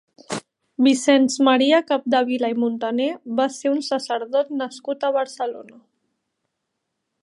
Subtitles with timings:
[0.87, 3.11] Vicenç Maria Capdevila i Montaner
[3.41, 5.83] va ser un sacerdot nascut a Barcelona.